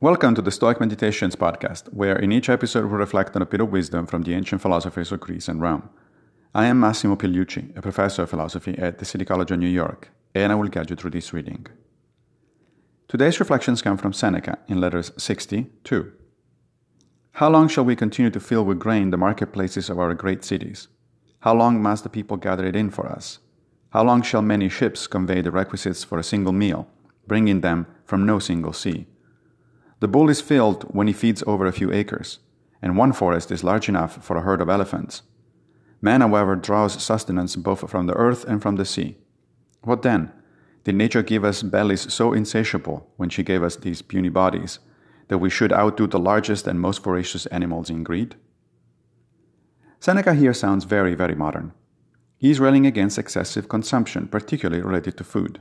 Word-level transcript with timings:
Welcome 0.00 0.36
to 0.36 0.42
the 0.42 0.52
Stoic 0.52 0.78
Meditations 0.78 1.34
podcast, 1.34 1.92
where 1.92 2.14
in 2.14 2.30
each 2.30 2.48
episode 2.48 2.84
we 2.84 2.96
reflect 2.96 3.34
on 3.34 3.42
a 3.42 3.46
bit 3.46 3.60
of 3.60 3.72
wisdom 3.72 4.06
from 4.06 4.22
the 4.22 4.32
ancient 4.32 4.62
philosophers 4.62 5.10
of 5.10 5.18
Greece 5.18 5.48
and 5.48 5.60
Rome. 5.60 5.90
I 6.54 6.66
am 6.66 6.78
Massimo 6.78 7.16
Pigliucci, 7.16 7.76
a 7.76 7.82
professor 7.82 8.22
of 8.22 8.30
philosophy 8.30 8.78
at 8.78 9.00
the 9.00 9.04
City 9.04 9.24
College 9.24 9.50
of 9.50 9.58
New 9.58 9.66
York, 9.66 10.10
and 10.36 10.52
I 10.52 10.54
will 10.54 10.68
guide 10.68 10.90
you 10.90 10.94
through 10.94 11.10
this 11.10 11.32
reading. 11.32 11.66
Today's 13.08 13.40
reflections 13.40 13.82
come 13.82 13.96
from 13.96 14.12
Seneca 14.12 14.60
in 14.68 14.80
letters 14.80 15.10
62. 15.16 16.12
How 17.32 17.50
long 17.50 17.66
shall 17.66 17.84
we 17.84 17.96
continue 17.96 18.30
to 18.30 18.38
fill 18.38 18.64
with 18.64 18.78
grain 18.78 19.10
the 19.10 19.16
marketplaces 19.16 19.90
of 19.90 19.98
our 19.98 20.14
great 20.14 20.44
cities? 20.44 20.86
How 21.40 21.54
long 21.54 21.82
must 21.82 22.04
the 22.04 22.08
people 22.08 22.36
gather 22.36 22.64
it 22.64 22.76
in 22.76 22.90
for 22.90 23.08
us? 23.08 23.40
How 23.90 24.04
long 24.04 24.22
shall 24.22 24.42
many 24.42 24.68
ships 24.68 25.08
convey 25.08 25.40
the 25.40 25.50
requisites 25.50 26.04
for 26.04 26.20
a 26.20 26.22
single 26.22 26.52
meal, 26.52 26.86
bringing 27.26 27.62
them 27.62 27.88
from 28.04 28.24
no 28.24 28.38
single 28.38 28.72
sea? 28.72 29.08
The 30.00 30.08
bull 30.08 30.30
is 30.30 30.40
filled 30.40 30.84
when 30.84 31.06
he 31.06 31.12
feeds 31.12 31.42
over 31.46 31.66
a 31.66 31.72
few 31.72 31.92
acres, 31.92 32.38
and 32.80 32.96
one 32.96 33.12
forest 33.12 33.50
is 33.50 33.64
large 33.64 33.88
enough 33.88 34.24
for 34.24 34.36
a 34.36 34.42
herd 34.42 34.60
of 34.60 34.68
elephants. 34.68 35.22
Man, 36.00 36.20
however, 36.20 36.54
draws 36.54 37.02
sustenance 37.02 37.56
both 37.56 37.88
from 37.90 38.06
the 38.06 38.14
earth 38.14 38.44
and 38.44 38.62
from 38.62 38.76
the 38.76 38.84
sea. 38.84 39.16
What 39.82 40.02
then? 40.02 40.32
Did 40.84 40.94
nature 40.94 41.22
give 41.22 41.44
us 41.44 41.62
bellies 41.62 42.12
so 42.12 42.32
insatiable 42.32 43.10
when 43.16 43.28
she 43.28 43.42
gave 43.42 43.62
us 43.62 43.76
these 43.76 44.00
puny 44.00 44.28
bodies 44.28 44.78
that 45.26 45.38
we 45.38 45.50
should 45.50 45.72
outdo 45.72 46.06
the 46.06 46.18
largest 46.18 46.66
and 46.66 46.80
most 46.80 47.02
voracious 47.02 47.46
animals 47.46 47.90
in 47.90 48.04
greed? 48.04 48.36
Seneca 50.00 50.34
here 50.34 50.54
sounds 50.54 50.84
very, 50.84 51.14
very 51.14 51.34
modern. 51.34 51.72
He 52.38 52.50
is 52.50 52.60
railing 52.60 52.86
against 52.86 53.18
excessive 53.18 53.68
consumption, 53.68 54.28
particularly 54.28 54.80
related 54.80 55.18
to 55.18 55.24
food. 55.24 55.60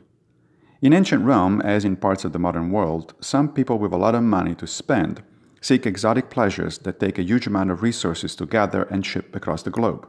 In 0.79 0.93
ancient 0.93 1.25
Rome, 1.25 1.59
as 1.61 1.83
in 1.83 1.95
parts 1.95 2.23
of 2.23 2.33
the 2.33 2.39
modern 2.39 2.69
world, 2.71 3.15
some 3.19 3.49
people 3.49 3.79
with 3.79 3.91
a 3.91 3.97
lot 3.97 4.13
of 4.13 4.21
money 4.21 4.53
to 4.55 4.67
spend 4.67 5.23
seek 5.59 5.87
exotic 5.87 6.29
pleasures 6.29 6.77
that 6.79 6.99
take 6.99 7.17
a 7.17 7.23
huge 7.23 7.47
amount 7.47 7.71
of 7.71 7.81
resources 7.81 8.35
to 8.35 8.45
gather 8.45 8.83
and 8.83 9.03
ship 9.03 9.35
across 9.35 9.63
the 9.63 9.71
globe, 9.71 10.07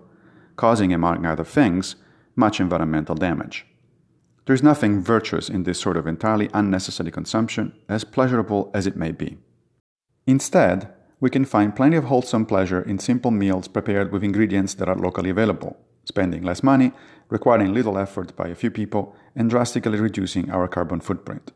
causing, 0.57 0.93
among 0.93 1.25
other 1.25 1.45
things, 1.45 1.97
much 2.37 2.61
environmental 2.61 3.15
damage. 3.15 3.67
There 4.45 4.55
is 4.55 4.63
nothing 4.63 5.03
virtuous 5.03 5.49
in 5.49 5.63
this 5.63 5.81
sort 5.81 5.97
of 5.97 6.07
entirely 6.07 6.51
unnecessary 6.53 7.11
consumption, 7.11 7.73
as 7.89 8.05
pleasurable 8.05 8.71
as 8.75 8.87
it 8.87 8.97
may 8.97 9.13
be. 9.13 9.39
Instead, 10.27 10.93
we 11.19 11.31
can 11.31 11.47
find 11.47 11.75
plenty 11.75 11.97
of 11.97 12.05
wholesome 12.05 12.45
pleasure 12.45 12.83
in 12.83 12.99
simple 12.99 13.31
meals 13.31 13.69
prepared 13.69 14.13
with 14.13 14.23
ingredients 14.23 14.75
that 14.75 14.89
are 14.89 14.97
locally 14.97 15.31
available, 15.31 15.79
spending 16.09 16.43
less 16.43 16.63
money, 16.63 16.93
requiring 17.29 17.75
little 17.75 17.99
effort 17.99 18.35
by 18.35 18.49
a 18.49 18.55
few 18.55 18.71
people, 18.71 19.15
and 19.37 19.51
drastically 19.51 20.01
reducing 20.01 20.51
our 20.51 20.67
carbon 20.67 21.01
footprint. 21.01 21.53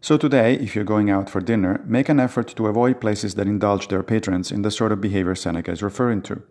So, 0.00 0.16
today, 0.16 0.54
if 0.54 0.74
you're 0.74 0.92
going 0.94 1.10
out 1.10 1.28
for 1.28 1.42
dinner, 1.42 1.84
make 1.86 2.08
an 2.08 2.18
effort 2.18 2.48
to 2.56 2.66
avoid 2.68 3.02
places 3.02 3.34
that 3.34 3.46
indulge 3.46 3.88
their 3.88 4.02
patrons 4.02 4.50
in 4.50 4.62
the 4.62 4.70
sort 4.70 4.92
of 4.92 5.00
behavior 5.00 5.34
Seneca 5.34 5.70
is 5.70 5.82
referring 5.82 6.22
to. 6.22 6.42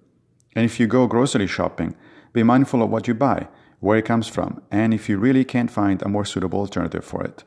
And 0.55 0.65
if 0.65 0.79
you 0.79 0.85
go 0.85 1.07
grocery 1.07 1.47
shopping, 1.47 1.95
be 2.31 2.43
mindful 2.43 2.83
of 2.83 2.91
what 2.91 3.07
you 3.07 3.15
buy, 3.15 3.47
where 3.79 3.97
it 3.97 4.05
comes 4.05 4.27
from, 4.27 4.61
and 4.69 4.93
if 4.93 5.09
you 5.09 5.17
really 5.17 5.43
can't 5.43 5.71
find 5.71 6.01
a 6.01 6.09
more 6.09 6.25
suitable 6.25 6.59
alternative 6.59 7.03
for 7.03 7.23
it. 7.23 7.43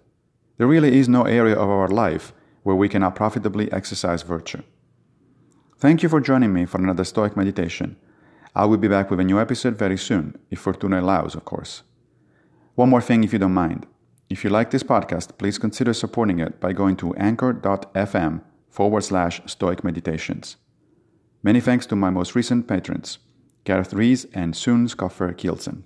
There 0.58 0.66
really 0.66 0.98
is 0.98 1.08
no 1.08 1.22
area 1.22 1.54
of 1.54 1.68
our 1.68 1.88
life 1.88 2.32
where 2.64 2.76
we 2.76 2.88
cannot 2.88 3.14
profitably 3.14 3.70
exercise 3.72 4.22
virtue. 4.22 4.62
Thank 5.78 6.02
you 6.02 6.08
for 6.08 6.20
joining 6.20 6.52
me 6.52 6.66
for 6.66 6.78
another 6.78 7.04
Stoic 7.04 7.36
meditation. 7.36 7.96
I 8.54 8.66
will 8.66 8.76
be 8.76 8.88
back 8.88 9.10
with 9.10 9.18
a 9.18 9.24
new 9.24 9.40
episode 9.40 9.78
very 9.78 9.96
soon, 9.96 10.38
if 10.50 10.58
Fortuna 10.58 11.00
allows, 11.00 11.34
of 11.34 11.44
course. 11.44 11.82
One 12.74 12.90
more 12.90 13.00
thing, 13.00 13.24
if 13.24 13.32
you 13.32 13.38
don't 13.38 13.54
mind. 13.54 13.86
If 14.28 14.44
you 14.44 14.50
like 14.50 14.70
this 14.70 14.82
podcast, 14.82 15.38
please 15.38 15.58
consider 15.58 15.94
supporting 15.94 16.38
it 16.38 16.60
by 16.60 16.72
going 16.72 16.96
to 16.96 17.14
anchor.fm 17.14 18.42
forward 18.68 19.04
slash 19.04 19.40
stoic 19.46 19.82
meditations. 19.84 20.56
Many 21.42 21.60
thanks 21.60 21.86
to 21.86 21.96
my 21.96 22.10
most 22.10 22.34
recent 22.34 22.68
patrons, 22.68 23.18
Gareth 23.64 23.94
Rees 23.94 24.26
and 24.34 24.54
Soon 24.54 24.86
Scoffer 24.86 25.32
Kielsen. 25.32 25.84